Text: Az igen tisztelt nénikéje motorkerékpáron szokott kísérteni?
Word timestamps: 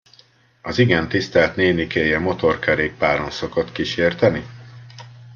Az 0.61 0.77
igen 0.79 1.09
tisztelt 1.09 1.55
nénikéje 1.55 2.19
motorkerékpáron 2.19 3.31
szokott 3.31 3.71
kísérteni? 3.71 4.45